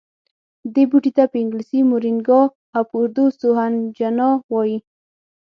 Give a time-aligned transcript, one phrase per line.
[0.73, 2.41] دې بوټي ته په انګلیسي مورینګا
[2.75, 4.77] او په اردو سوهنجنا وايي